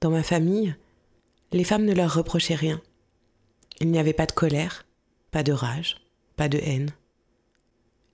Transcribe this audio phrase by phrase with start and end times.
[0.00, 0.76] Dans ma famille,
[1.50, 2.80] les femmes ne leur reprochaient rien.
[3.80, 4.86] Il n'y avait pas de colère,
[5.32, 5.96] pas de rage,
[6.36, 6.90] pas de haine.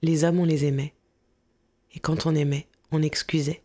[0.01, 0.95] Les hommes, on les aimait.
[1.95, 3.63] Et quand on aimait, on excusait.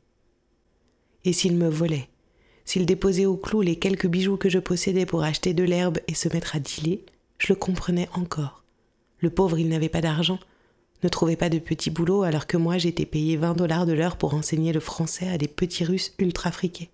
[1.24, 2.10] Et s'ils me volaient,
[2.66, 6.14] s'ils déposaient au clou les quelques bijoux que je possédais pour acheter de l'herbe et
[6.14, 7.06] se mettre à dealer,
[7.38, 8.64] je le comprenais encore.
[9.20, 10.40] Le pauvre, il n'avait pas d'argent,
[11.04, 14.18] ne trouvait pas de petit boulot alors que moi j'étais payé 20 dollars de l'heure
[14.18, 16.90] pour enseigner le français à des petits Russes ultra friqués.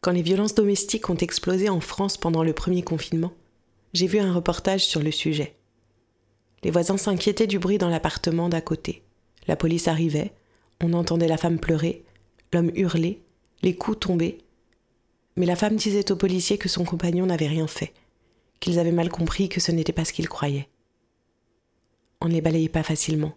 [0.00, 3.32] Quand les violences domestiques ont explosé en France pendant le premier confinement,
[3.92, 5.56] j'ai vu un reportage sur le sujet.
[6.62, 9.02] Les voisins s'inquiétaient du bruit dans l'appartement d'à côté.
[9.46, 10.32] La police arrivait,
[10.82, 12.02] on entendait la femme pleurer,
[12.52, 13.22] l'homme hurler,
[13.62, 14.38] les coups tomber.
[15.36, 17.92] Mais la femme disait aux policiers que son compagnon n'avait rien fait,
[18.58, 20.68] qu'ils avaient mal compris que ce n'était pas ce qu'ils croyaient.
[22.22, 23.34] On ne les balayait pas facilement.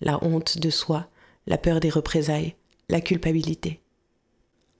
[0.00, 1.08] La honte de soi,
[1.46, 2.54] la peur des représailles,
[2.88, 3.80] la culpabilité.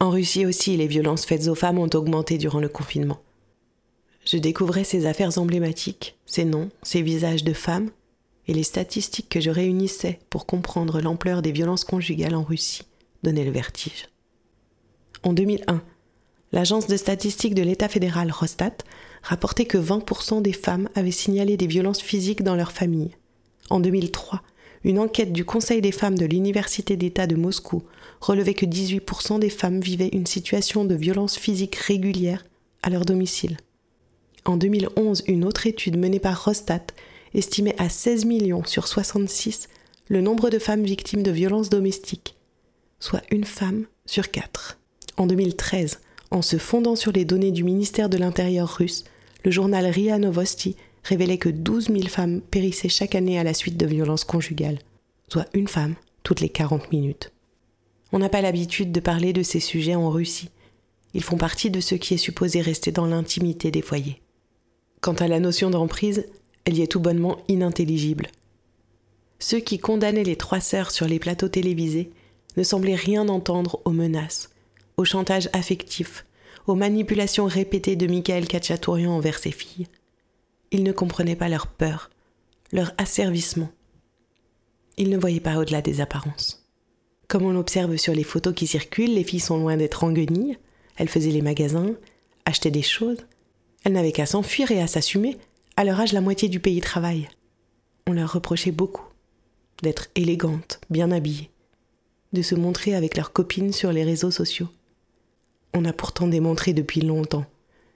[0.00, 3.20] En Russie aussi, les violences faites aux femmes ont augmenté durant le confinement.
[4.24, 7.90] Je découvrais ces affaires emblématiques, ces noms, ces visages de femmes,
[8.46, 12.82] et les statistiques que je réunissais pour comprendre l'ampleur des violences conjugales en Russie
[13.22, 14.08] donnaient le vertige.
[15.24, 15.82] En 2001,
[16.52, 18.76] l'agence de statistiques de l'État fédéral Rostat
[19.22, 23.16] rapportait que 20% des femmes avaient signalé des violences physiques dans leur famille.
[23.68, 24.42] En 2003,
[24.84, 27.82] une enquête du Conseil des femmes de l'Université d'État de Moscou
[28.20, 32.44] relevait que 18% des femmes vivaient une situation de violence physique régulière
[32.82, 33.56] à leur domicile.
[34.44, 36.86] En 2011, une autre étude menée par Rostat
[37.34, 39.68] estimait à 16 millions sur 66
[40.08, 42.36] le nombre de femmes victimes de violences domestiques,
[42.98, 44.78] soit une femme sur quatre.
[45.16, 49.04] En 2013, en se fondant sur les données du ministère de l'Intérieur russe,
[49.44, 53.76] le journal RIA Novosti révélait que 12 000 femmes périssaient chaque année à la suite
[53.76, 54.78] de violences conjugales,
[55.28, 57.32] soit une femme toutes les 40 minutes.
[58.12, 60.50] On n'a pas l'habitude de parler de ces sujets en Russie.
[61.14, 64.20] Ils font partie de ce qui est supposé rester dans l'intimité des foyers.
[65.00, 66.26] Quant à la notion d'emprise,
[66.64, 68.28] elle y est tout bonnement inintelligible.
[69.38, 72.10] Ceux qui condamnaient les trois sœurs sur les plateaux télévisés
[72.56, 74.50] ne semblaient rien entendre aux menaces,
[74.96, 76.26] au chantage affectif,
[76.66, 79.86] aux manipulations répétées de Michael Kachatourian envers ses filles.
[80.70, 82.10] Ils ne comprenaient pas leur peur,
[82.72, 83.70] leur asservissement.
[84.96, 86.66] Ils ne voyaient pas au-delà des apparences.
[87.26, 90.58] Comme on l'observe sur les photos qui circulent, les filles sont loin d'être en guenilles.
[90.96, 91.94] Elles faisaient les magasins,
[92.44, 93.26] achetaient des choses.
[93.84, 95.38] Elles n'avaient qu'à s'enfuir et à s'assumer.
[95.76, 97.28] À leur âge, la moitié du pays travaille.
[98.06, 99.04] On leur reprochait beaucoup
[99.82, 101.50] d'être élégantes, bien habillées,
[102.32, 104.68] de se montrer avec leurs copines sur les réseaux sociaux.
[105.74, 107.46] On a pourtant démontré depuis longtemps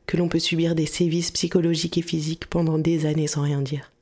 [0.06, 3.92] que l'on peut subir des sévices psychologiques et physiques pendant des années sans rien dire.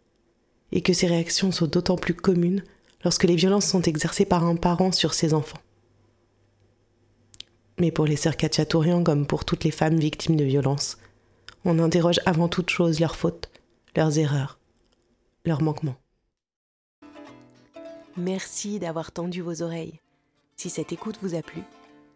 [0.72, 2.62] Et que ces réactions sont d'autant plus communes
[3.04, 5.60] lorsque les violences sont exercées par un parent sur ses enfants.
[7.78, 10.98] Mais pour les sœurs Kachatourian, comme pour toutes les femmes victimes de violences,
[11.64, 13.50] on interroge avant toute chose leurs fautes,
[13.96, 14.58] leurs erreurs,
[15.44, 15.96] leurs manquements.
[18.16, 20.00] Merci d'avoir tendu vos oreilles.
[20.56, 21.62] Si cette écoute vous a plu,